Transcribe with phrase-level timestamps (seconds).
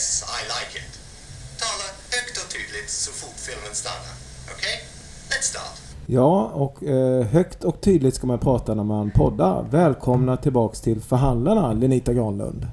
[0.00, 0.92] Yes, I like it.
[1.58, 4.14] Tala högt och tydligt så fort filmen stannar.
[4.44, 4.56] Okej?
[4.56, 4.76] Okay?
[5.30, 5.96] Let's start.
[6.06, 9.62] Ja, och eh, högt och tydligt ska man prata när man poddar.
[9.70, 12.66] Välkomna tillbaks till Förhandlarna, Lenita Granlund.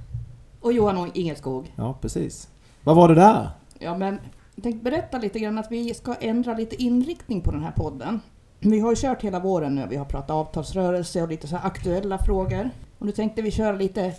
[0.62, 1.74] Och Johan Ingelskog.
[1.76, 2.48] Ja, precis.
[2.84, 3.50] Vad var det där?
[3.80, 4.20] Ja, men
[4.56, 8.20] jag tänkte berätta lite grann att vi ska ändra lite inriktning på den här podden.
[8.60, 9.88] Vi har ju kört hela våren nu.
[9.90, 12.70] Vi har pratat avtalsrörelse och lite så aktuella frågor.
[13.00, 14.14] Och nu tänkte vi köra lite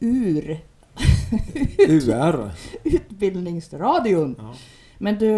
[0.00, 0.60] ur
[1.78, 2.50] UR.
[2.84, 4.34] Utbildningsradion.
[4.38, 4.54] Ja.
[4.98, 5.28] Men du,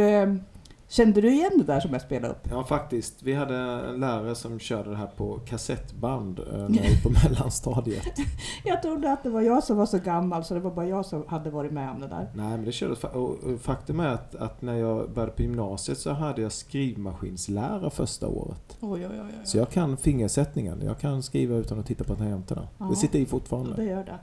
[0.91, 2.49] Kände du igen det där som jag spelade upp?
[2.51, 3.23] Ja, faktiskt.
[3.23, 8.19] Vi hade en lärare som körde det här på kassettband eh, när vi på mellanstadiet.
[8.65, 11.07] jag trodde att det var jag som var så gammal så det var bara jag
[11.07, 12.31] som hade varit med om det där.
[12.35, 13.05] Nej, men det kördes.
[13.05, 18.29] Och faktum är att, att när jag började på gymnasiet så hade jag skrivmaskinslärare första
[18.29, 18.77] året.
[18.81, 20.83] Oj, oj, oj, så jag kan fingersättningen.
[20.85, 22.69] Jag kan skriva utan att titta på tangenterna.
[22.91, 23.77] Det sitter i fortfarande.
[23.77, 24.19] Det gör det.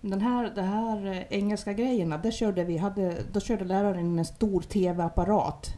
[0.00, 4.24] Den här, det här eh, engelska grejerna, där körde vi, hade, då körde läraren en
[4.24, 5.74] stor TV-apparat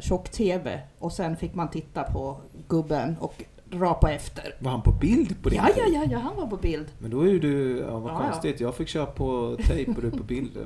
[0.00, 4.54] tjock-TV och sen fick man titta på gubben och rapa efter.
[4.58, 6.86] Var han på bild på din ja, ja, ja, ja, han var på bild.
[6.98, 8.66] Men då är ju du, ja vad ja, konstigt, ja.
[8.66, 10.58] jag fick köra på tejp och du på bild.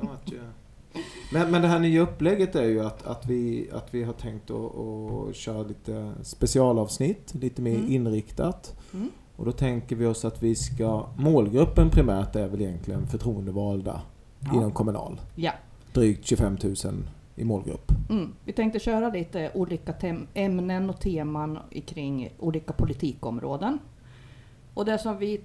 [1.33, 4.51] Men, men det här nya upplägget är ju att, att, vi, att vi har tänkt
[4.51, 7.91] att, att köra lite specialavsnitt, lite mer mm.
[7.91, 8.75] inriktat.
[8.93, 9.09] Mm.
[9.35, 14.01] Och då tänker vi oss att vi ska, målgruppen primärt är väl egentligen förtroendevalda
[14.39, 14.53] ja.
[14.53, 15.21] inom Kommunal.
[15.35, 15.51] Ja.
[15.93, 16.75] Drygt 25 000
[17.41, 17.91] i målgrupp.
[18.09, 18.33] Mm.
[18.45, 19.93] Vi tänkte köra lite olika
[20.33, 23.79] ämnen och teman kring olika politikområden.
[24.73, 25.41] Och det som vi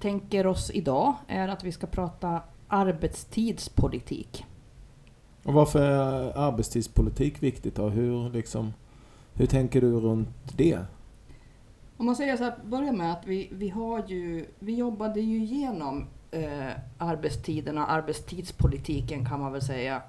[0.00, 4.44] tänker oss idag är att vi ska prata arbetstidspolitik.
[5.44, 7.88] Och varför är arbetstidspolitik viktigt då?
[7.88, 8.72] Hur, liksom,
[9.34, 10.78] hur tänker du runt det?
[11.96, 15.36] Om man säger så här, börja med att vi, vi har ju, vi jobbade ju
[15.36, 20.02] igenom eh, arbetstiderna, arbetstidspolitiken kan man väl säga,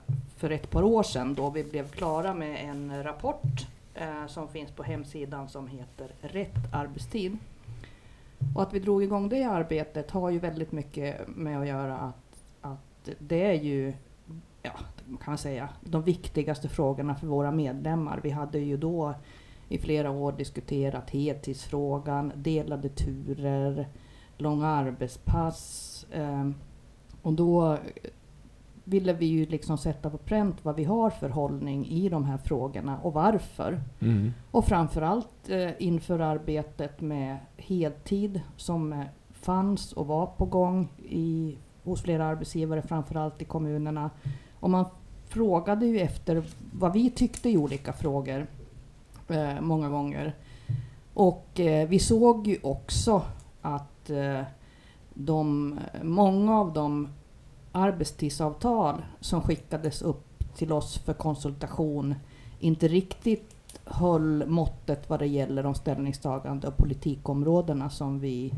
[0.46, 4.72] för ett par år sedan då vi blev klara med en rapport eh, som finns
[4.72, 7.38] på hemsidan som heter Rätt arbetstid.
[8.56, 12.46] Och att vi drog igång det arbetet har ju väldigt mycket med att göra att,
[12.62, 13.94] att det är ju,
[14.62, 14.72] ja,
[15.06, 18.19] kan man säga, de viktigaste frågorna för våra medlemmar.
[18.24, 19.14] Vi hade ju då
[19.69, 23.88] i flera år diskuterat heltidsfrågan, delade turer,
[24.38, 26.06] långa arbetspass.
[26.12, 26.50] Eh,
[27.22, 27.78] och då
[28.85, 32.38] ville vi ju liksom sätta på pränt vad vi har för hållning i de här
[32.38, 33.81] frågorna och varför.
[34.00, 34.34] Mm.
[34.51, 39.00] Och framförallt eh, inför arbetet med heltid som eh,
[39.31, 44.09] fanns och var på gång i, hos flera arbetsgivare, framförallt i kommunerna.
[44.59, 44.85] Och man
[45.28, 46.44] frågade ju efter
[46.74, 48.47] vad vi tyckte i olika frågor
[49.28, 50.35] eh, många gånger.
[51.13, 53.22] Och eh, vi såg ju också
[53.62, 54.41] att eh,
[55.13, 57.07] de, många av de
[57.75, 62.16] arbetstidsavtal som skickades upp till oss för konsultation
[62.59, 68.53] inte riktigt höll måttet vad det gäller de ställningstagande och politikområdena som vi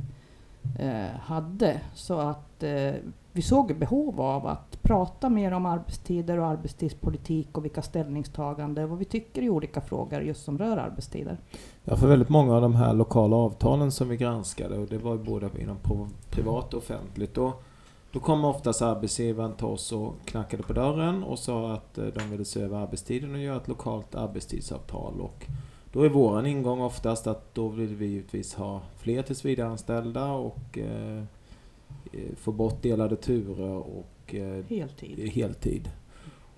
[0.80, 1.82] eh, hade.
[1.94, 2.94] Så att eh,
[3.32, 8.90] vi såg behov av att prata mer om arbetstider och arbetstidspolitik och vilka ställningstaganden och
[8.90, 11.38] vad vi tycker i olika frågor just som rör arbetstider.
[11.84, 15.18] Ja, för väldigt många av de här lokala avtalen som vi granskade och det var
[15.18, 15.78] både inom
[16.30, 17.38] privat och offentligt.
[17.38, 17.64] Och
[18.18, 22.30] då kom oftast arbetsgivaren till oss och knackade på dörren och sa att eh, de
[22.30, 25.22] ville se över arbetstiden och göra ett lokalt arbetstidsavtal.
[25.22, 25.46] Och
[25.92, 31.24] då är våran ingång oftast att då vill vi givetvis ha fler tillsvidareanställda och eh,
[32.12, 35.30] eh, få bort delade turer och eh, heltid.
[35.30, 35.90] heltid.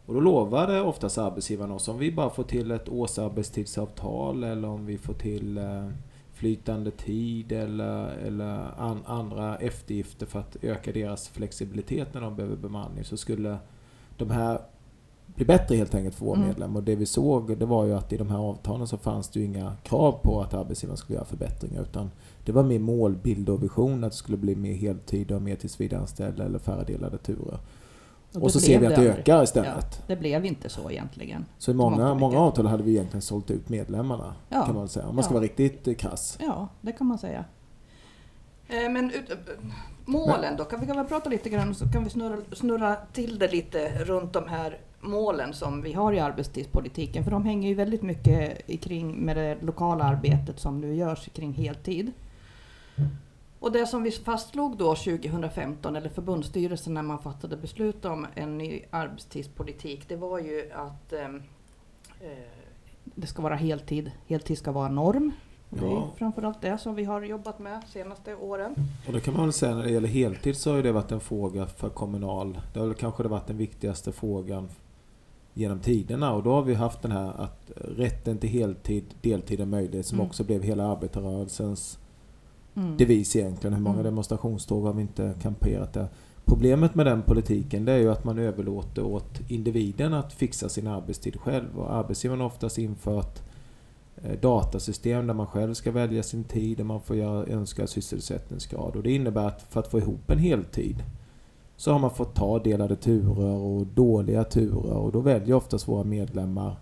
[0.06, 4.86] Och då lovade oftast arbetsgivaren oss om vi bara får till ett årsarbetstidsavtal eller om
[4.86, 5.90] vi får till eh,
[6.40, 12.56] flytande tid eller, eller an, andra eftergifter för att öka deras flexibilitet när de behöver
[12.56, 13.58] bemanning så skulle
[14.18, 14.62] de här
[15.26, 16.48] bli bättre helt enkelt för vår mm.
[16.48, 16.76] medlem.
[16.76, 19.40] Och det vi såg det var ju att i de här avtalen så fanns det
[19.40, 22.12] ju inga krav på att arbetsgivaren skulle göra förbättringar utan
[22.46, 26.46] det var mer målbild och vision att det skulle bli mer heltid och mer tillsvidareanställda
[26.46, 27.60] eller färre delade turer.
[28.36, 29.86] Och, och så ser vi att det ökar istället.
[29.92, 31.46] Ja, det blev inte så egentligen.
[31.58, 34.34] Så i många, många avtal hade vi egentligen sålt ut medlemmarna.
[34.50, 34.66] Ja.
[34.66, 35.08] Kan man säga.
[35.08, 36.38] Om man ska vara riktigt eh, krass.
[36.42, 37.46] Ja, det kan man säga.
[38.68, 39.32] Eh, men ut,
[40.06, 40.66] målen då?
[40.66, 44.04] Kan vi, kan vi prata lite grann så kan vi snurra, snurra till det lite
[44.04, 47.24] runt de här målen som vi har i arbetstidspolitiken.
[47.24, 51.54] För de hänger ju väldigt mycket kring med det lokala arbetet som nu görs kring
[51.54, 52.12] heltid.
[53.60, 58.58] Och det som vi fastslog då 2015, eller förbundsstyrelsen när man fattade beslut om en
[58.58, 61.44] ny arbetstidspolitik, det var ju att ehm,
[62.22, 62.30] eh,
[63.04, 64.12] det ska vara heltid.
[64.28, 65.32] Heltid ska vara norm.
[65.70, 66.10] Och Det är Ja.
[66.18, 68.76] framförallt det som vi har jobbat med senaste åren.
[69.08, 71.20] Och det kan man väl säga när det gäller heltid så har det varit en
[71.20, 72.60] fråga för Kommunal.
[72.74, 74.70] Det har väl kanske varit den viktigaste frågan
[75.54, 79.68] genom tiderna och då har vi haft den här att rätten till heltid, deltid och
[79.68, 80.28] möjlighet som Mm.
[80.28, 82.00] också blev hela arbetarrörelsens
[82.76, 82.98] Mm.
[82.98, 83.74] devis egentligen.
[83.74, 84.06] Hur många Mm.
[84.06, 86.08] demonstrationståg har vi inte kamperat där?
[86.46, 90.88] Problemet med den politiken det är ju att man överlåter åt individen att fixa sin
[90.88, 91.80] arbetstid själv.
[91.80, 93.40] Och arbetsgivaren har oftast infört
[94.24, 98.96] eh, datasystem där man själv ska välja sin tid, där man får göra önskad sysselsättningsgrad.
[98.96, 101.04] Och det innebär att för att få ihop en heltid
[101.76, 106.04] så har man fått ta delade turer och dåliga turer och då väljer oftast våra
[106.04, 106.76] medlemmar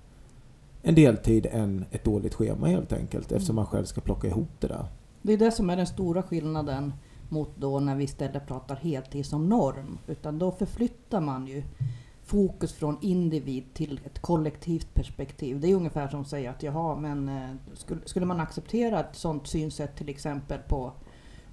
[0.81, 4.67] en deltid än ett dåligt schema helt enkelt eftersom man själv ska plocka ihop det
[4.67, 4.85] där.
[5.21, 6.93] Det är det som är den stora skillnaden
[7.29, 9.97] mot då när vi istället pratar heltid som norm.
[10.07, 11.63] Utan då förflyttar man ju
[12.25, 15.59] fokus från individ till ett kollektivt perspektiv.
[15.59, 19.15] Det är ungefär som att säga att jaha, men eh, skulle, skulle man acceptera ett
[19.15, 20.91] sådant synsätt till exempel på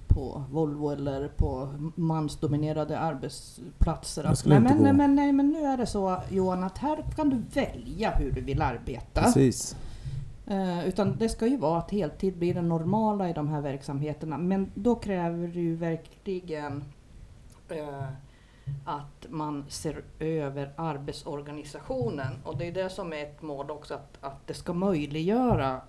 [0.07, 4.23] på Volvo eller på mansdominerade arbetsplatser.
[4.23, 7.29] Att, nej, men, nej, men, nej, men nu är det så Johan att här kan
[7.29, 9.21] du välja hur du vill arbeta.
[9.21, 9.75] Precis.
[10.47, 14.37] Eh, utan det ska ju vara att heltid blir det normala i de här verksamheterna.
[14.37, 16.83] Men då kräver det ju verkligen
[17.69, 18.09] eh,
[18.85, 22.33] att man ser över arbetsorganisationen.
[22.43, 25.81] Och det är det som är ett mål också, att, att det ska möjliggöra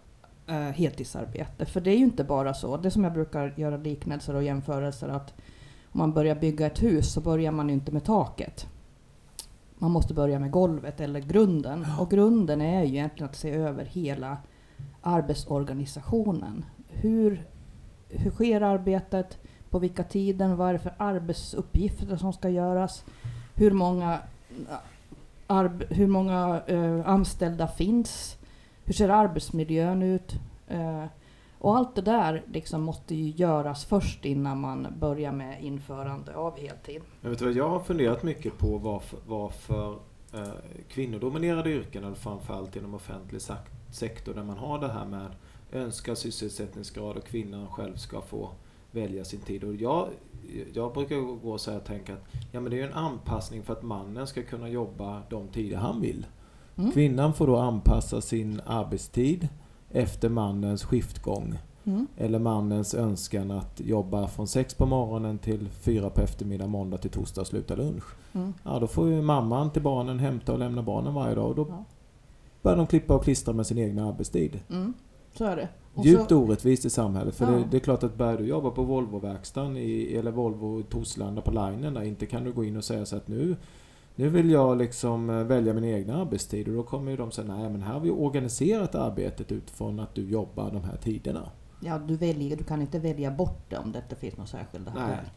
[0.47, 1.67] eh, heltidsarbete.
[1.67, 5.09] För det är ju inte bara så, det som jag brukar göra liknelser och jämförelser,
[5.09, 5.35] att
[5.93, 8.67] om man börjar bygga ett hus så börjar man ju inte med taket.
[9.78, 11.87] Man måste börja med golvet eller grunden.
[11.99, 14.37] Och grunden är ju egentligen att se över hela
[15.00, 16.64] arbetsorganisationen.
[16.88, 17.46] Hur,
[18.08, 19.38] hur sker arbetet?
[19.70, 20.56] På vilka tiden?
[20.56, 23.05] Vad är det för arbetsuppgifter som ska göras?
[23.55, 24.19] Hur många,
[25.46, 28.37] arb, hur många eh, anställda finns?
[28.84, 30.34] Hur ser arbetsmiljön ut?
[30.69, 31.05] Eh,
[31.58, 36.58] och allt det där liksom måste ju göras först innan man börjar med införande av
[36.58, 37.03] heltid.
[37.20, 39.99] Men vet vad jag har funderat mycket på varför, varför
[40.35, 40.49] eh,
[40.88, 43.41] kvinnodominerade yrken, eller framförallt inom offentlig
[43.91, 45.26] sektor där man har det här med
[45.73, 48.50] önskad sysselsättningsgrad och kvinnan själv ska få
[48.91, 49.64] välja sin tid.
[49.64, 50.09] Och jag,
[50.73, 53.73] jag brukar gå så här och tänka att ja, men det är en anpassning för
[53.73, 56.26] att mannen ska kunna jobba de tider han vill.
[56.76, 56.93] Mm.
[56.93, 59.49] Kvinnan får då anpassa sin arbetstid
[59.97, 61.59] efter mannens skiftgång.
[61.85, 62.07] Mm.
[62.17, 67.11] Eller mannens önskan att jobba från sex på morgonen till fyra på eftermiddag, måndag till
[67.11, 68.05] torsdag och sluta lunch.
[68.33, 68.55] Mm.
[68.63, 71.67] Ja, då får ju mamman till barnen hämta och lämna barnen varje dag och då
[71.69, 71.85] Ja.
[72.63, 74.61] börjar de klippa och klistra med sin egna arbetstid.
[74.71, 74.93] Mm.
[75.35, 75.69] Så är det.
[75.95, 77.35] Och Djupt så, orättvist i samhället.
[77.35, 77.59] För Ja.
[77.59, 79.77] det, det är klart att börjar du jobba på Volvo-verkstaden
[80.19, 83.29] eller Volvo Torslanda på linen där, inte kan du gå in och säga så att
[83.29, 83.57] nu
[84.17, 87.55] nu vill jag liksom eh, välja min egna arbetstid och då kommer ju de säga
[87.57, 91.51] nej men här har vi organiserat arbetet utifrån att du jobbar de här tiderna.
[91.81, 94.93] ja, du, väljer, du kan inte välja bort det om det inte finns några särskilda
[94.95, 95.03] Nej.
[95.07, 95.31] skäl.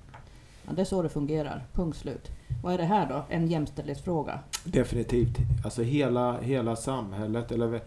[0.68, 1.66] Ja, det är så det fungerar.
[1.74, 2.31] Punkt slut.
[2.64, 3.24] Vad är det här då?
[3.30, 4.40] En jämställdhetsfråga?
[4.66, 5.38] Definitivt.
[5.66, 7.82] Alltså hela, hela samhället, eller,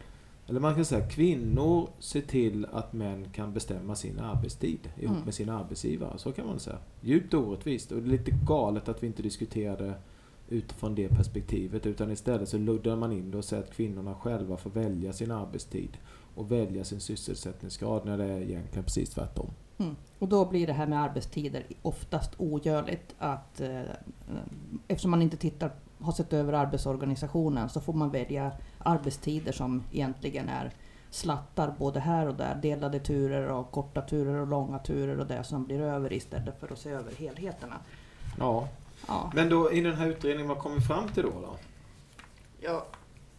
[0.46, 5.24] eller man kan säga kvinnor ser till att män kan bestämma sin arbetstid ihop Mm.
[5.24, 6.18] med sina arbetsgivare.
[6.18, 6.76] Så kan man säga.
[7.00, 9.94] Djupt orättvist och det är lite galet att vi inte diskuterar det
[10.52, 14.56] utifrån det perspektivet utan istället så luddar man in det och säger att kvinnorna själva
[14.56, 15.98] får välja sin arbetstid
[16.34, 19.50] och välja sin sysselsättningsgrad när det är egentligen precis tvärtom.
[19.78, 19.96] Mm.
[20.18, 23.80] Och då blir det här med arbetstider oftast ogörligt att eh,
[24.88, 30.48] eftersom man inte tittar, har sett över arbetsorganisationen så får man välja arbetstider som egentligen
[30.48, 30.72] är
[31.10, 32.54] slattar både här och där.
[32.54, 36.72] Delade turer och korta turer och långa turer och det som blir över istället för
[36.72, 37.76] att se över helheterna.
[38.38, 38.68] Ja,
[39.08, 39.30] Ja.
[39.34, 41.30] men då i den här utredningen, vad kom vi fram till då?
[41.30, 41.56] då?
[42.60, 42.86] Ja,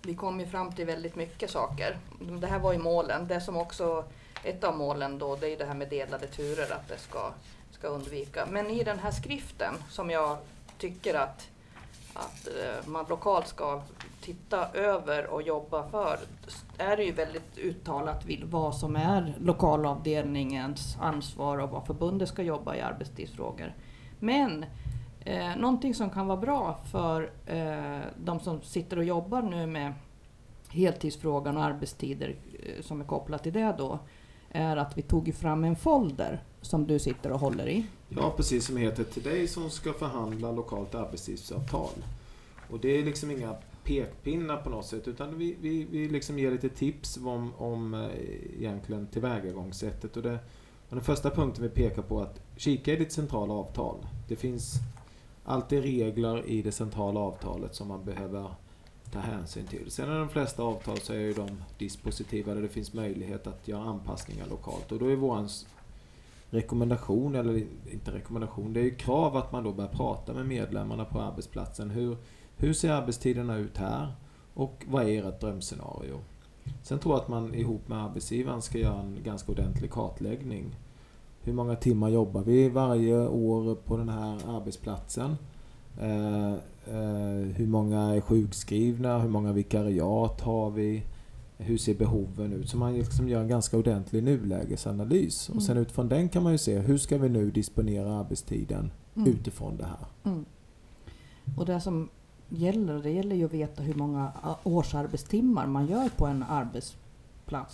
[0.01, 1.97] vi kom ju fram till väldigt mycket saker.
[2.41, 3.27] Det här var ju målen.
[3.27, 4.03] Det som också,
[4.43, 7.31] ett av målen då, det är det här med delade turer, att det ska,
[7.71, 8.45] ska undvika.
[8.51, 10.37] Men i den här skriften som jag
[10.77, 11.49] tycker att,
[12.13, 13.81] att eh, man lokalt ska
[14.21, 16.19] titta över och jobba för,
[16.77, 22.75] är det ju väldigt uttalat vad som är lokalavdelningens ansvar och vad förbundet ska jobba
[22.75, 23.73] i arbetstidsfrågor.
[24.19, 24.65] Men
[25.25, 29.93] Eh, någonting som kan vara bra för eh, de som sitter och jobbar nu med
[30.69, 33.99] heltidsfrågan och arbetstider eh, som är kopplat till det då,
[34.51, 37.85] är att vi tog fram en folder som du sitter och håller i.
[38.09, 42.05] Ja, precis som heter till dig som ska förhandla lokalt arbetstidsavtal.
[42.69, 46.51] Och det är liksom inga pekpinnar på något sätt utan vi, vi, vi liksom ger
[46.51, 48.09] lite tips om, om eh,
[48.59, 50.17] egentligen tillvägagångssättet.
[50.17, 50.39] Och det,
[50.89, 53.97] och den första punkten vi pekar på är att kika i ditt centrala avtal.
[54.27, 54.73] Det finns
[55.43, 58.51] alltid regler i det centrala avtalet som man behöver
[59.11, 59.91] ta hänsyn till.
[59.91, 63.67] Sen är de flesta avtal så är ju de dispositiva där det finns möjlighet att
[63.67, 64.91] göra anpassningar lokalt.
[64.91, 65.47] Och då är vår
[66.49, 71.05] rekommendation, eller inte rekommendation, det är ju krav att man då börjar prata med medlemmarna
[71.05, 71.89] på arbetsplatsen.
[71.89, 72.17] Hur,
[72.57, 74.13] hur ser arbetstiderna ut här?
[74.53, 76.19] Och vad är ert drömscenario?
[76.83, 80.75] Sen tror jag att man ihop med arbetsgivaren ska göra en ganska ordentlig kartläggning.
[81.43, 85.35] Hur många timmar jobbar vi varje år på den här arbetsplatsen?
[86.01, 89.19] Eh, eh, hur många är sjukskrivna?
[89.19, 91.03] Hur många vikariat har vi?
[91.57, 92.69] Hur ser behoven ut?
[92.69, 95.49] Så man liksom gör en ganska ordentlig nulägesanalys.
[95.49, 95.57] Mm.
[95.57, 99.29] Och sen utifrån den kan man ju se hur ska vi nu disponera arbetstiden mm.
[99.29, 100.31] utifrån det här.
[100.31, 100.45] Mm.
[101.57, 102.09] Och det som
[102.49, 104.31] gäller, det gäller ju att veta hur många
[104.63, 107.02] årsarbetstimmar man gör på en arbetsplats.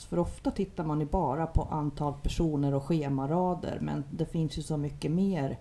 [0.06, 4.62] För ofta tittar man ju bara på antal personer och schemarader men det finns ju
[4.62, 5.60] så mycket mer.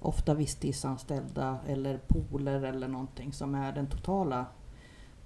[0.00, 4.46] Ofta visstidsanställda eller pooler eller någonting som är den totala,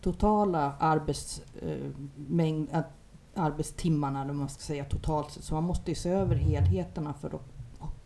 [0.00, 2.84] totala arbetsmängd, eh, eh,
[3.34, 5.44] arbetstimmarna, eller man ska säga totalt sett.
[5.44, 7.54] Så man måste ju se över helheterna för att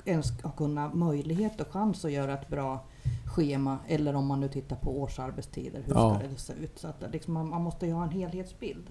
[0.04, 2.84] ens ha kunna möjlighet och chans att göra ett bra
[3.28, 6.14] schema eller om man nu tittar på årsarbetstider, hur ja.
[6.14, 6.78] ska det se ut?
[6.78, 8.84] Så att liksom man, man, måste ju ha en helhetsbild.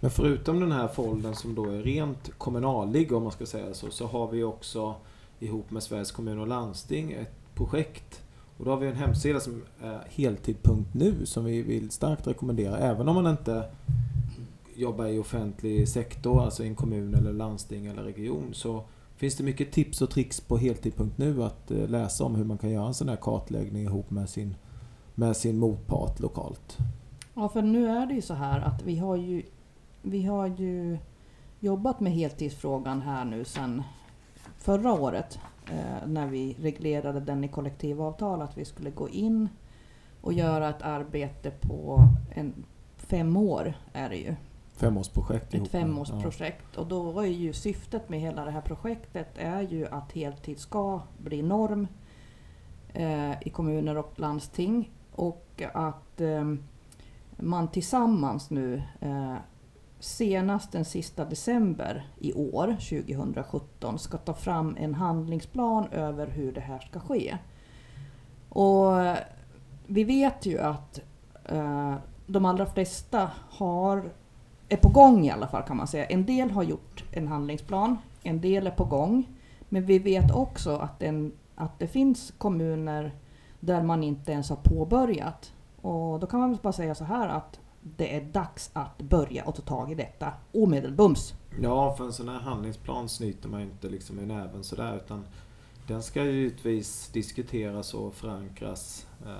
[0.00, 3.90] Men förutom den här foldern som då är rent kommunallig om man ska säga så,
[3.90, 4.94] så har vi också
[5.38, 8.22] ihop med Sveriges kommun och landsting ett projekt
[8.58, 13.08] och då har vi en hemsida som är heltid.nu som vi vill starkt rekommendera även
[13.08, 13.64] om man inte
[14.74, 18.84] jobbar i offentlig sektor, alltså i en kommun eller landsting eller region så
[19.22, 22.70] finns det mycket tips och tricks på heltid.nu att eh, läsa om hur man kan
[22.70, 24.54] göra en sån här kartläggning ihop med sin,
[25.14, 26.78] med sin motpart lokalt.
[27.34, 29.42] Ja, för nu är det ju så här att vi har ju,
[30.02, 30.98] vi har ju
[31.60, 33.82] jobbat med heltidsfrågan här nu sedan
[34.58, 35.38] förra året
[35.70, 39.48] eh, när vi reglerade den i kollektivavtal att vi skulle gå in
[40.20, 42.00] och göra ett arbete på
[42.34, 42.64] en,
[42.96, 44.34] fem år är det ju.
[44.82, 46.66] Femårsprojekt Ett femårsprojekt.
[46.74, 46.80] Ja.
[46.80, 51.00] Och då är ju syftet med hela det här projektet är ju att heltid ska
[51.18, 51.86] bli norm
[52.92, 54.90] eh, i kommuner och landsting.
[55.12, 56.54] Och att eh,
[57.36, 59.36] man tillsammans nu eh,
[59.98, 66.60] senast den sista december i år, 2017, ska ta fram en handlingsplan över hur det
[66.60, 67.38] här ska ske.
[68.48, 68.92] Och
[69.86, 71.00] vi vet ju att
[72.26, 74.12] de allra flesta har
[74.72, 76.04] är på gång i alla fall kan man säga.
[76.04, 79.24] En del har gjort en handlingsplan, en del är på gång.
[79.68, 83.12] Men vi vet också att, en, att det finns kommuner
[83.60, 85.52] där man inte ens har påbörjat.
[85.80, 89.54] Och då kan man bara säga så här att det är dags att börja och
[89.54, 91.34] ta tag i detta omedelbums.
[91.60, 95.24] Ja, för en sån här handlingsplan snyter man ju inte liksom i näven sådär utan
[95.86, 99.32] den ska givetvis diskuteras och förankras eh,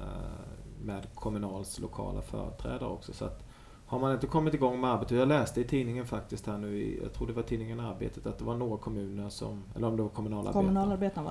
[0.85, 3.13] med Kommunals lokala företrädare också.
[3.13, 3.52] Så att
[3.93, 7.13] har man inte kommit igång med arbetet, jag läste i tidningen faktiskt här nu, jag
[7.13, 10.11] tror det var tidningen Arbetet, att det var några kommuner som, eller om det var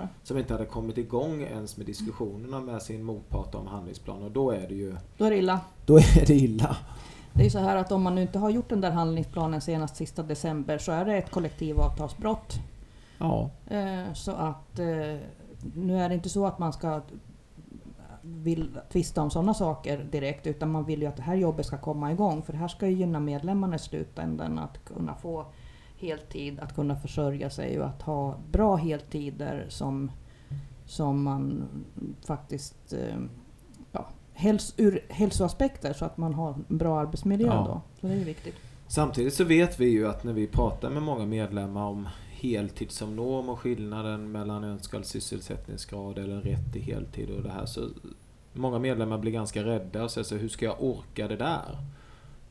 [0.02, 0.08] det.
[0.24, 4.52] som inte hade kommit igång ens med diskussionerna med sin motpart om handlingsplan och då
[4.52, 4.96] är det ju...
[5.18, 5.60] Då är det illa.
[5.86, 6.78] Då är det illa.
[7.34, 9.96] Det är så här att om man nu inte har gjort den där handlingsplanen senast
[9.96, 12.54] sista december så är det ett kollektivavtalsbrott.
[13.18, 13.50] Ja.
[13.68, 15.18] Eh, så att eh,
[15.76, 17.02] nu är det inte så att man ska
[18.36, 21.78] vill tvista om sådana saker direkt utan man vill ju att det här jobbet ska
[21.78, 25.46] komma igång för det här ska ju gynna medlemmarna i slutändan att kunna få
[25.98, 30.12] heltid, att kunna försörja sig och att ha bra heltider som,
[30.86, 31.64] som man
[32.26, 33.18] faktiskt eh,
[33.92, 37.66] ja, häls, ur hälsoaspekter så att man har en bra arbetsmiljö ja.
[37.68, 37.82] då.
[38.02, 38.56] Så det är viktigt.
[38.88, 42.08] Samtidigt så vet vi ju att när vi pratar med många medlemmar om
[42.42, 47.66] heltid som norm och skillnaden mellan önskad sysselsättningsgrad eller rätt till heltid och det här
[47.66, 47.90] så
[48.54, 51.78] många medlemmar blir ganska rädda och säger så hur ska jag orka det där?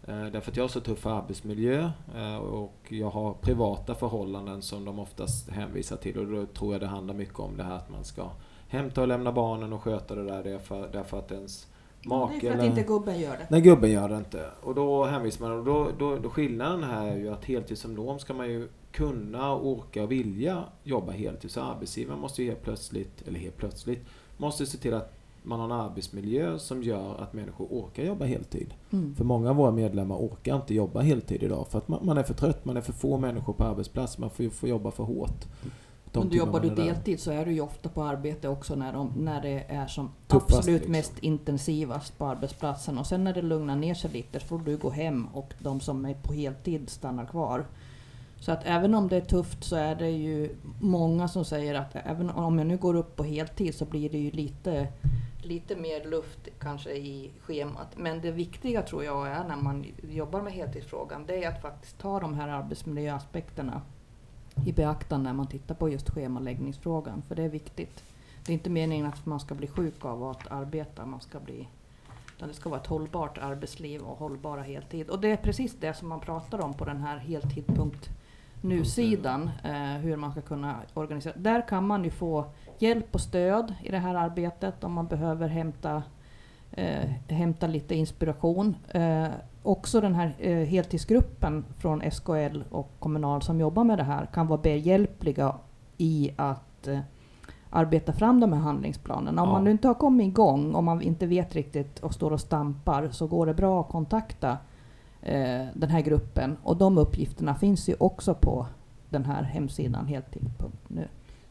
[0.06, 4.84] Eh, därför att jag har så tuff arbetsmiljö eh, och jag har privata förhållanden som
[4.84, 7.90] de oftast hänvisar till och då tror jag det handlar mycket om det här att
[7.90, 8.30] man ska
[8.68, 11.66] hämta och lämna barnen och sköta det där därför, därför att ens
[12.04, 12.38] make...
[12.40, 13.46] Det är för att inte gubben gör det.
[13.50, 14.44] Nej, gubben gör det inte.
[14.62, 17.94] Och då hänvisar man och då, då, då skillnaden här är ju att heltid som
[17.94, 21.50] norm ska man ju kunna, orka och vilja jobba heltid.
[21.50, 25.66] Så arbetsgivaren måste ju helt plötsligt, eller helt plötsligt, måste se till att man har
[25.66, 28.74] en arbetsmiljö som gör att människor orkar jobba heltid.
[28.92, 29.14] Mm.
[29.14, 32.22] För många av våra medlemmar orkar inte jobba heltid idag för att man, man är
[32.22, 35.46] för trött, man är för få människor på arbetsplatsen, man får, får jobba för hårt.
[36.12, 38.92] De Om du jobbar du deltid så är du ju ofta på arbete också när,
[38.92, 40.92] de, när det är som Tuffast, absolut liksom.
[40.92, 42.98] mest intensivast på arbetsplatsen.
[42.98, 45.80] Och sen när det lugnar ner sig lite så får du gå hem och de
[45.80, 47.66] som är på heltid stannar kvar.
[48.40, 51.96] Så att även om det är tufft så är det ju många som säger att
[52.04, 54.88] även om jag nu går upp på heltid så blir det ju lite
[55.42, 57.88] lite mer luft kanske i schemat.
[57.96, 61.98] Men det viktiga tror jag är när man jobbar med heltidsfrågan, det är att faktiskt
[61.98, 63.82] ta de här arbetsmiljöaspekterna
[64.66, 68.04] i beaktande när man tittar på just schemaläggningsfrågan, för det är viktigt.
[68.46, 71.68] Det är inte meningen att man ska bli sjuk av att arbeta, man ska bli,
[72.36, 75.10] utan det ska vara ett hållbart arbetsliv och hållbara heltid.
[75.10, 80.16] Och det är precis det som man pratar om på den här heltid.nu-sidan, eh, hur
[80.16, 81.34] man ska kunna organisera.
[81.36, 82.44] Där kan man ju få
[82.78, 86.02] hjälp och stöd i det här arbetet om man behöver hämta,
[86.72, 88.76] eh, hämta lite inspiration.
[88.88, 89.24] Eh,
[89.62, 94.46] också den här eh, heltidsgruppen från SKL och Kommunal som jobbar med det här kan
[94.46, 95.54] vara behjälpliga
[95.96, 96.98] i att eh,
[97.70, 99.42] arbeta fram de här handlingsplanerna.
[99.42, 99.52] Om Ja.
[99.54, 103.08] man nu inte har kommit igång, om man inte vet riktigt och står och stampar,
[103.10, 104.50] så går det bra att kontakta
[105.22, 106.56] eh, den här gruppen.
[106.62, 108.66] Och de uppgifterna finns ju också på
[109.08, 111.08] den här hemsidan heltid.nu.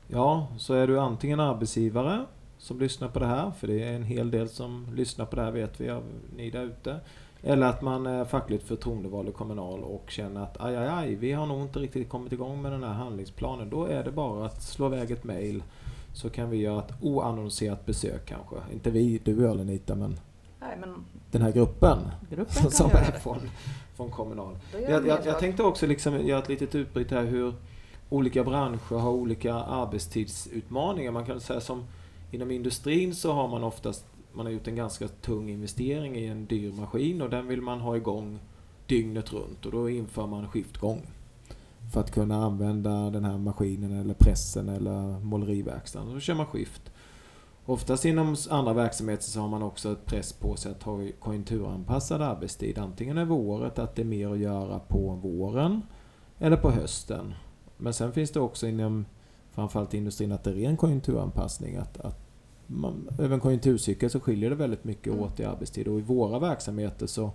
[0.08, 2.26] Ja, så är du antingen arbetsgivare
[2.60, 5.42] som lyssnar på det här, för det är en hel del som lyssnar på det
[5.42, 6.04] här vet vi av
[6.36, 7.00] ni där ute.
[7.42, 11.32] Eller att man är fackligt förtroendevald i kommunal och känner att aj, aj, aj, vi
[11.32, 13.70] har nog inte riktigt kommit igång med den här handlingsplanen.
[13.70, 15.64] Då är det bara att slå iväg ett mail
[16.14, 18.56] så kan vi göra ett oannonserat besök kanske.
[18.74, 20.20] Inte vi, du och jag Lenita, men
[20.60, 21.98] Nej, men den här gruppen
[22.30, 23.40] gruppen som är från,
[23.96, 24.58] från Kommunal.
[24.88, 27.54] Jag, jag, jag tänkte också liksom göra ett litet utbryt här hur
[28.10, 31.12] olika branscher har olika arbetstidsutmaningar.
[31.12, 31.86] Man kan säga som
[32.32, 36.46] inom industrin så har man oftast man har gjort en ganska tung investering i en
[36.46, 38.40] dyr maskin och den vill man ha igång
[38.88, 41.02] dygnet runt och då inför man skiftgång.
[41.94, 46.14] För att kunna använda den här maskinen eller pressen eller måleriverkstaden.
[46.14, 46.92] Då kör man skift.
[47.66, 52.22] Oftast inom andra verksamheter så har man också ett press på sig att ha konjunkturanpassad
[52.22, 52.78] arbetstid.
[52.78, 55.82] Antingen över året, att det är mer att göra på våren
[56.40, 57.34] eller på hösten.
[57.78, 59.06] Men sen finns det också inom
[59.60, 61.76] framförallt industrin att det är en konjunkturanpassning.
[61.76, 62.20] Att, att
[62.68, 65.26] man, över en konjunkturcykel så skiljer det väldigt mycket Mm.
[65.26, 65.88] åt i arbetstid.
[65.88, 67.32] Och i våra verksamheter så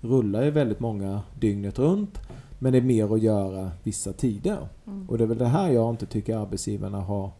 [0.00, 2.18] rullar ju väldigt många dygnet runt.
[2.58, 4.68] Men det är mer att göra vissa tider.
[4.86, 5.08] Mm.
[5.08, 7.30] Och det är väl det här jag inte tycker arbetsgivarna har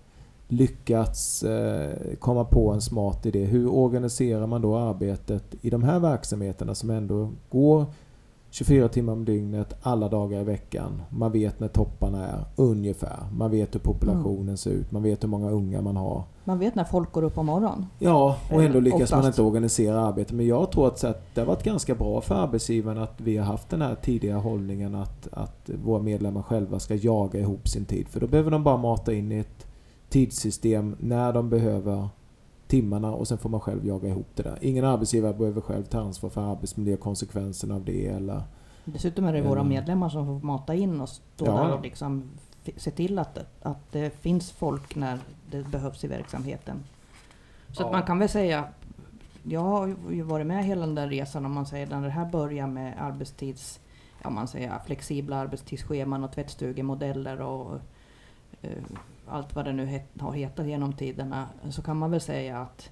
[0.48, 3.44] lyckats eh, komma på en smart idé.
[3.44, 7.86] Hur organiserar man då arbetet i de här verksamheterna som ändå går
[8.54, 11.02] 24 timmar om dygnet, alla dagar i veckan.
[11.10, 13.18] Man vet när topparna är, ungefär.
[13.32, 16.22] Man vet hur populationen ser ut, man vet hur många unga man har.
[16.44, 17.86] Man vet när folk går upp på morgonen.
[17.98, 19.26] Ja, och ändå Eh, lyckas man oftast.
[19.26, 20.32] inte organisera arbetet.
[20.32, 21.00] Men jag tror att
[21.34, 24.94] det har varit ganska bra för arbetsgivaren att vi har haft den här tidiga hållningen
[24.94, 28.08] att, att våra medlemmar själva ska jaga ihop sin tid.
[28.08, 29.66] För då behöver de bara mata in i ett
[30.08, 32.08] tidssystem när de behöver
[32.66, 34.58] timmarna och sen får man själv jaga ihop det där.
[34.60, 38.42] Ingen arbetsgivare behöver själv ta ansvar för arbetsmiljökonsekvenserna av det eller
[38.84, 39.68] Dessutom är det våra Mm.
[39.68, 41.52] medlemmar som får mata in och stå Ja.
[41.52, 42.30] där och liksom
[42.76, 45.18] se till att, att det finns folk när
[45.50, 46.84] det behövs i verksamheten.
[47.72, 47.86] Så Ja.
[47.86, 48.64] att man kan väl säga,
[49.42, 52.30] jag har ju varit med hela den där resan om man säger när det här
[52.30, 53.80] börjar med arbetstids,
[54.22, 57.74] ja man säger flexibla arbetstidsscheman och tvättstugemodeller och
[58.62, 58.70] eh,
[59.28, 62.90] allt vad det nu het, har hetat genom tiderna, så kan man väl säga att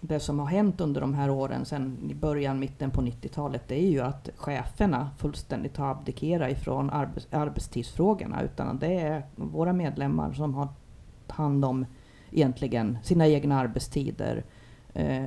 [0.00, 3.74] det som har hänt under de här åren sedan i början, mitten på 90-talet, det
[3.84, 8.42] är ju att cheferna fullständigt har abdikerat ifrån arbets, arbetstidsfrågorna.
[8.42, 10.68] Utan det är våra medlemmar som har
[11.28, 11.86] hand om
[12.30, 14.44] egentligen sina egna arbetstider.
[14.94, 15.24] Eh,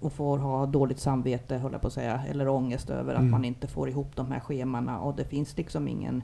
[0.00, 3.30] och får ha dåligt samvete, höll jag på att säga, eller ångest över att Mm.
[3.30, 4.98] man inte får ihop de här schemana.
[5.00, 6.22] Och det finns liksom ingen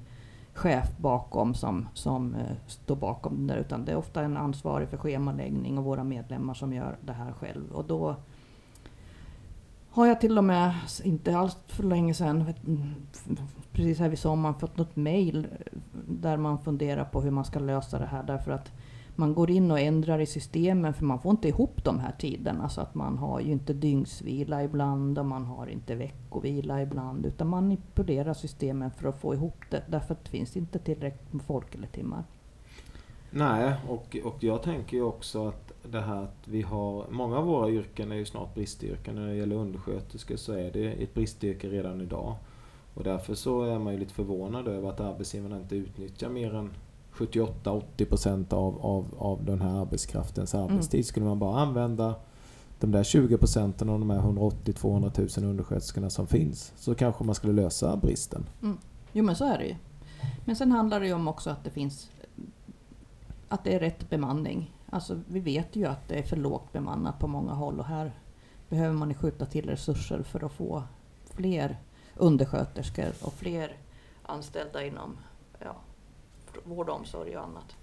[0.59, 4.89] chef bakom som, som eh, står bakom det där, utan det är ofta en ansvarig
[4.89, 7.73] för schemaläggning och våra medlemmar som gör det här själv.
[7.73, 8.17] Och då
[9.91, 12.95] har jag till och med, inte alls för länge sedan, mm,
[13.73, 17.59] precis här vid sommaren, fått något mail eh, där man funderar på hur man ska
[17.59, 18.23] lösa det här.
[18.23, 18.73] Därför att
[19.19, 22.69] man går in och ändrar i systemen för man får inte ihop de här tiderna.
[22.69, 27.27] Så att man har ju inte dygnsvila ibland och man har inte veckovila ibland.
[27.27, 29.83] Utan man manipulerar systemen för att få ihop det.
[29.89, 32.25] Därför att det finns inte tillräckligt med folk eller timmar.
[33.31, 37.07] Nej, och, och jag tänker ju också att det här att vi har...
[37.11, 39.15] Många av våra yrken är ju snart bristyrken.
[39.15, 42.35] När det gäller undersköterskor så är det ett bristyrke redan idag.
[42.95, 46.71] Och därför så är man ju lite förvånad över att arbetsgivarna inte utnyttjar mer än
[47.19, 51.07] 78-80% av, av, av den här arbetskraftens arbetstid.
[51.07, 52.15] Skulle man bara använda
[52.81, 57.35] de där 20 procenten av de här 180-200 000 undersköterskorna som finns så kanske man
[57.35, 58.47] skulle lösa bristen.
[59.13, 59.75] Jo men så är det ju.
[60.45, 62.11] Men sen handlar det ju om också att det finns
[63.49, 64.75] att det är rätt bemanning.
[64.91, 68.13] Alltså vi vet ju att det är för lågt bemannat på många håll och här
[68.69, 70.83] behöver man ju skjuta till resurser för att få
[71.25, 71.79] fler
[72.17, 73.77] undersköterskor och fler
[74.23, 75.17] anställda inom
[75.59, 75.77] ja,
[76.65, 77.77] vård och omsorg och annat.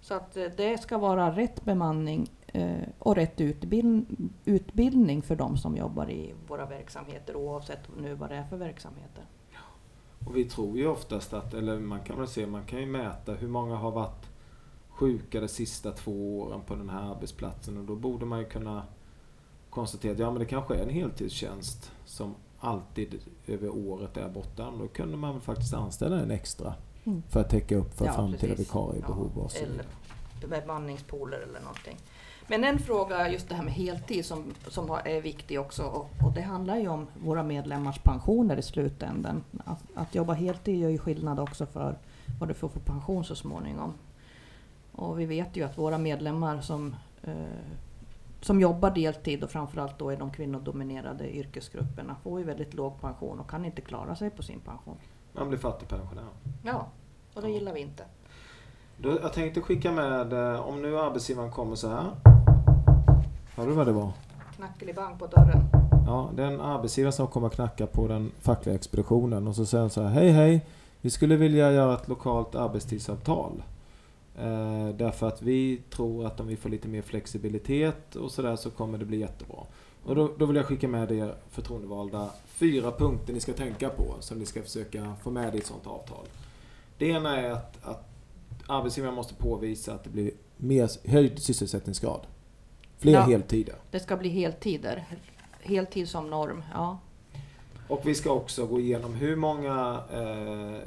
[0.00, 3.40] Så att eh, det ska vara rätt bemanning eh, och rätt
[4.44, 9.24] utbildning för de som jobbar i våra verksamheter oavsett nu vad det är för verksamheter.
[10.26, 13.34] Och vi tror ju oftast att, eller man kan väl se, man kan ju mäta
[13.34, 14.26] hur många har varit
[14.88, 18.82] sjuka de sista två åren på den här arbetsplatsen och då borde man ju kunna
[19.70, 24.72] konstatera att ja, men det kanske är en heltidstjänst som alltid över året är borta.
[24.78, 27.22] Då kunde man faktiskt anställa en extra Mm.
[27.28, 28.60] för att täcka upp för Ja, framtida precis.
[28.60, 29.84] vikariebehov och så eller
[30.48, 31.96] bemanningspooler eller någonting.
[32.48, 35.82] Men en fråga, just det här med heltid, som, som är viktig också.
[35.82, 39.44] Och, och det handlar ju om våra medlemmars pensioner i slutändan.
[39.64, 41.98] Att, att jobba heltid gör ju skillnad också för
[42.40, 43.92] vad du får för pension så småningom.
[44.92, 47.34] Och vi vet ju att våra medlemmar som, eh,
[48.40, 53.40] som jobbar deltid och framförallt då i de kvinnodominerade yrkesgrupperna får ju väldigt låg pension
[53.40, 54.96] och kan inte klara sig på sin pension.
[55.32, 56.24] Man blir fattigpensionär.
[56.62, 56.86] Ja,
[57.34, 57.54] och det Ja.
[57.54, 58.04] gillar vi inte.
[58.96, 62.04] Då, jag tänkte skicka med, eh, om nu arbetsgivaren kommer så här.
[63.56, 64.12] Hör du vad det var?
[64.56, 65.62] Knackelibang på dörren.
[66.06, 69.80] Ja, det är en arbetsgivare som kommer knacka på den fackliga expeditionen och så säger
[69.82, 70.08] han så här.
[70.08, 70.66] Hej hej!
[71.00, 73.62] Vi skulle vilja göra ett lokalt arbetstidsavtal.
[74.38, 78.70] Eh, därför att vi tror att om vi får lite mer flexibilitet och sådär så
[78.70, 79.58] kommer det bli jättebra.
[80.04, 84.14] Och då, då vill jag skicka med er förtroendevalda fyra punkter ni ska tänka på
[84.20, 86.24] som ni ska försöka få med i ett sådant avtal.
[86.98, 88.08] Det ena är att, att
[88.66, 92.20] arbetsgivaren måste påvisa att det blir mer höjd sysselsättningsgrad.
[92.98, 93.20] Fler Ja.
[93.20, 93.74] heltider.
[93.90, 95.06] Det ska bli heltider.
[95.60, 96.98] Heltid som norm, ja.
[97.88, 100.80] Och vi ska också gå igenom hur många eh,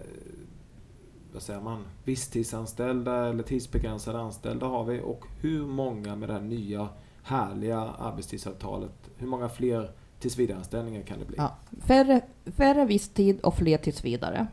[1.34, 6.42] vad säger man, visstidsanställda eller tidsbegränsade anställda har vi och hur många med det här
[6.42, 6.90] nya
[7.24, 11.38] härliga arbetstidsavtalet, hur många fler tillsvidareanställningar kan det bli?
[11.38, 11.58] ja.
[11.86, 14.48] Färre, färre visstid och fler tills vidare.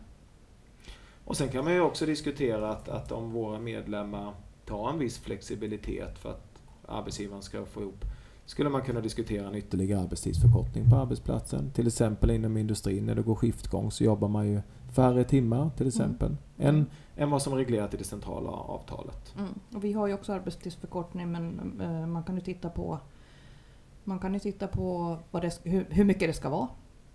[1.25, 5.19] Och sen kan man ju också diskutera att, att om våra medlemmar tar en viss
[5.19, 8.05] flexibilitet för att arbetsgivaren ska få ihop
[8.51, 11.71] skulle man kunna diskutera en ytterligare arbetstidsförkortning på arbetsplatsen.
[11.71, 14.61] Till exempel inom industrin när det går skiftgång så jobbar man ju
[14.93, 16.37] färre timmar till exempel.
[16.59, 16.87] Än,
[17.17, 19.35] än vad som är reglerat i det centrala avtalet.
[19.39, 19.49] Mm.
[19.75, 22.99] Och vi har ju också arbetstidsförkortning men eh, man kan ju titta på
[24.05, 26.69] man kan ju titta på vad det, hur, hur mycket det ska vara.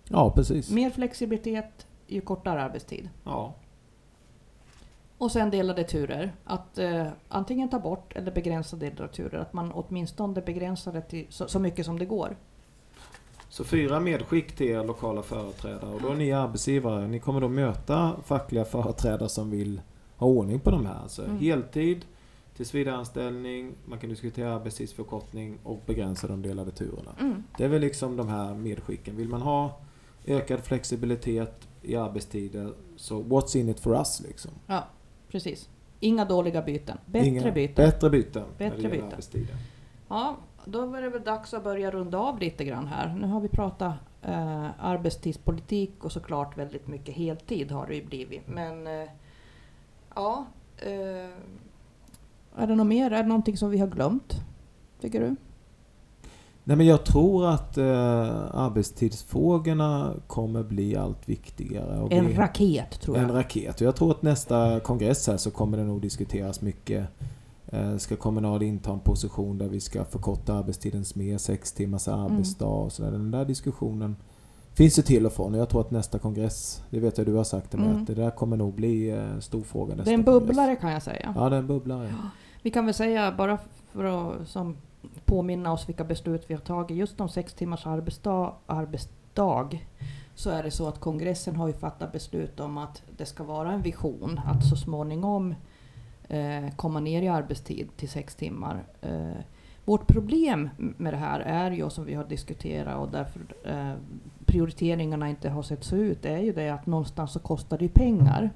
[0.08, 0.70] Ja, precis.
[0.70, 3.08] Mer flexibilitet, ju kortare arbetstid.
[3.24, 3.54] Ja,
[5.18, 6.32] Och sen delade turer.
[6.44, 9.38] Att eh, antingen ta bort eller begränsa delade turer.
[9.38, 12.36] Att man åtminstone begränsar det till så, så mycket som det går.
[13.48, 17.06] Så fyra medskick till er lokala företrädare och då är ni arbetsgivare.
[17.08, 19.80] Ni kommer då möta fackliga företrädare som vill
[20.16, 20.94] ha ordning på de här.
[21.02, 21.38] Alltså Mm.
[21.38, 22.04] heltid,
[22.56, 27.10] tillsvidareanställning, man kan diskutera arbetstidsförkortning och begränsa de delade turerna.
[27.20, 27.42] Mm.
[27.58, 29.16] Det är väl liksom de här medskicken.
[29.16, 29.78] Vill man ha
[30.26, 34.50] ökad flexibilitet i arbetstider så what's in it for us liksom.
[34.66, 34.84] Ja,
[35.36, 35.68] precis.
[36.00, 36.98] Inga dåliga byten.
[37.06, 37.84] Bättre Inga- byten.
[37.84, 38.44] Bättre byten.
[38.58, 39.20] Bättre byten.
[40.08, 43.14] Ja, då var det väl dags att börja runda av lite grann här.
[43.14, 48.48] Nu har vi pratat eh, arbetstidspolitik och såklart väldigt mycket heltid har det ju blivit.
[48.48, 49.08] Men eh,
[50.14, 50.46] ja,
[50.76, 51.30] eh,
[52.56, 53.10] är det något mer?
[53.10, 54.34] Är det någonting som vi har glömt?
[55.00, 55.36] Tycker du?
[56.68, 57.84] Nej men jag tror att eh,
[58.54, 62.00] arbetstidsfrågorna kommer bli allt viktigare.
[62.00, 63.24] Och En vi- raket tror jag.
[63.28, 63.74] En raket.
[63.80, 67.06] Och jag tror att nästa kongress här så kommer det nog diskuteras mycket.
[67.66, 72.20] Eh, ska Kommunal inta en position där vi ska förkorta arbetstiden mer, sex timmars Mm.
[72.20, 73.10] arbetsdag och sådär.
[73.10, 74.16] Den där diskussionen
[74.74, 75.54] finns ju till och från.
[75.54, 78.00] Och jag tror att nästa kongress, det vet jag du har sagt det med, Mm.
[78.00, 80.46] att det där kommer nog bli eh, stor fråga nästa det är en kongress.
[80.46, 81.32] bubblare kan jag säga.
[81.36, 82.14] Ja, det är en bubblare.
[82.62, 83.58] Vi kan väl säga, bara
[83.92, 84.76] för att som
[85.24, 89.78] påminna oss vilka beslut vi har tagit, just om sex timmars arbetsdag, arbetsdag
[90.34, 93.72] så är det så att kongressen har ju fattat beslut om att det ska vara
[93.72, 95.54] en vision att så småningom
[96.28, 98.84] eh, komma ner i arbetstid till sex timmar.
[99.00, 99.42] Eh,
[99.84, 103.94] vårt problem med det här är ju, som vi har diskuterat och därför eh,
[104.46, 107.90] prioriteringarna inte har sett så ut, är ju det att någonstans så kostar det ju
[107.90, 108.50] pengar.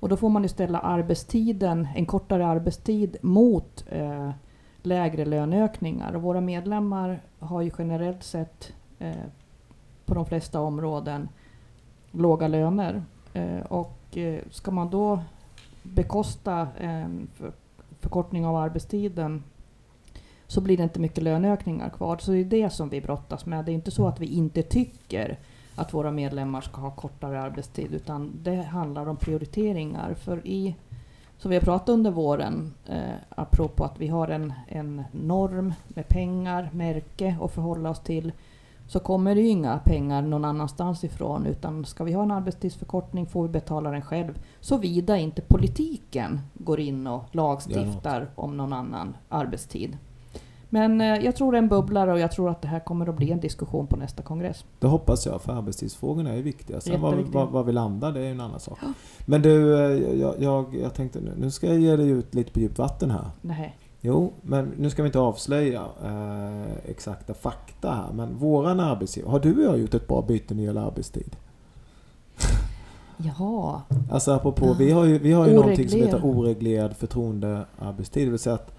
[0.00, 4.30] Och då får man ju ställa arbetstiden, en kortare arbetstid mot eh,
[4.82, 6.16] lägre löneökningar.
[6.16, 9.12] Och våra medlemmar har ju generellt sett eh,
[10.04, 11.28] på de flesta områden
[12.10, 13.02] låga löner.
[13.34, 15.20] Eh, och eh, ska man då
[15.82, 17.52] bekosta en för,
[18.00, 19.42] förkortning av arbetstiden
[20.46, 22.18] så blir det inte mycket löneökningar kvar.
[22.18, 23.64] Så det är det som vi brottas med.
[23.64, 25.38] Det är inte så att vi inte tycker
[25.74, 30.14] att våra medlemmar ska ha kortare arbetstid utan det handlar om prioriteringar.
[30.14, 30.74] För i,
[31.42, 36.08] som vi har pratat under våren, eh, apropå att vi har en, en norm med
[36.08, 38.32] pengar, märke att förhålla oss till,
[38.88, 41.46] så kommer det ju inga pengar någon annanstans ifrån.
[41.46, 44.38] Utan ska vi ha en arbetstidsförkortning får vi betala den själv.
[44.60, 49.98] Såvida inte politiken går in och lagstiftar om någon annan arbetstid.
[50.74, 53.08] Men eh, jag tror det är en bubblare och jag tror att det här kommer
[53.08, 54.64] att bli en diskussion på nästa kongress.
[54.78, 56.80] Det hoppas jag, för arbetstidsfrågorna är viktiga.
[56.80, 58.78] Sen var, var, var vi landar, det är en annan sak.
[59.26, 62.52] Men du, eh, jag, jag, jag tänkte nu, nu ska jag ge dig ut lite
[62.52, 63.24] på djupt vatten här.
[63.40, 63.76] Nej.
[64.00, 68.12] Jo, men nu ska vi inte avslöja eh, exakta fakta här.
[68.12, 71.36] Men våran arbetsgivare, har du och jag gjort ett bra byte när det gäller arbetstid?
[73.16, 73.80] Jaha.
[74.10, 74.74] Alltså apropå, Ja.
[74.78, 78.26] vi har ju, vi har ju någonting som heter oreglerad förtroendearbetstid.
[78.26, 78.74] Det vill säga att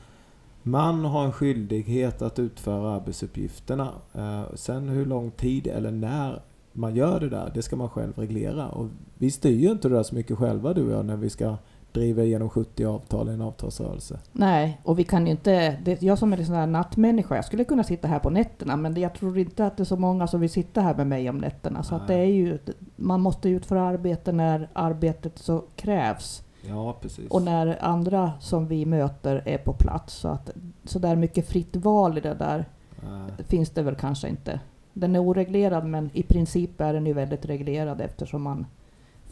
[0.64, 3.92] man har en skyldighet att utföra arbetsuppgifterna.
[4.14, 6.42] Eh, sen hur lång tid eller när
[6.74, 8.70] man gör det där, det ska man själv reglera.
[8.70, 11.30] Och vi styr ju inte det där så mycket själva du och jag när vi
[11.30, 11.58] ska
[11.92, 14.20] driva igenom 70 avtal i en avtalsrörelse.
[14.32, 15.78] Nej, och vi kan ju inte...
[15.86, 18.78] Det, jag som är en sån här nattmänniska, jag skulle kunna sitta här på nätterna
[18.78, 21.30] men jag tror inte att det är så många som vill sitta här med mig
[21.30, 21.84] om nätterna.
[21.84, 22.58] Så det är ju...
[22.96, 26.44] Man måste utföra arbete när arbetet så krävs.
[26.70, 27.32] Ja, precis.
[27.32, 30.14] Och när andra som vi möter är på plats.
[30.14, 30.50] Så att
[30.84, 32.66] så där mycket fritt val i det där
[33.08, 34.60] Eh, finns det väl kanske inte.
[34.94, 38.66] Den är oreglerad men i princip är den ju väldigt reglerad eftersom man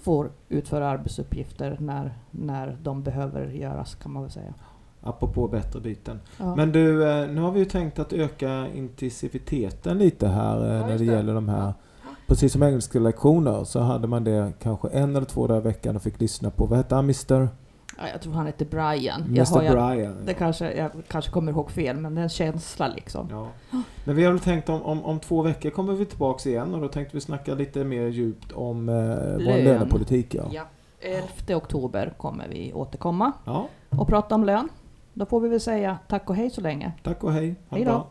[0.01, 4.53] får utföra arbetsuppgifter när, när de behöver göras kan man väl säga.
[5.03, 6.19] apropå bättre byten.
[6.39, 6.55] Ja.
[6.55, 10.89] Men du, eh, nu har vi ju tänkt att öka intensiviteten lite här eh, när
[10.89, 11.05] det det.
[11.05, 11.73] gäller de här.
[12.31, 15.95] Precis som engelska lektioner så hade man det kanske en eller två dagar i veckan
[15.95, 17.49] och fick lyssna på, vad hette han, Mr.
[17.97, 19.21] Ja, jag tror han heter Brian.
[19.35, 20.25] Jag Mr har, jag, Brian.
[20.25, 23.27] det kanske, jag kanske kommer ihåg fel, men det är en känsla liksom.
[23.31, 23.47] Ja.
[24.03, 26.81] Men vi har väl tänkt om, om, om två veckor kommer vi tillbaks igen och
[26.81, 29.63] då tänkte vi snacka lite mer djupt om eh, vår Lön.
[29.63, 30.35] lönepolitik.
[30.35, 30.43] Ja.
[30.51, 30.63] Ja.
[30.99, 33.31] 11 oktober kommer vi återkomma
[33.89, 34.69] och prata om lön.
[35.13, 36.91] Då får vi väl säga tack och hej så länge.
[37.03, 37.55] tack och hej.
[37.69, 38.07] Ha Hej då.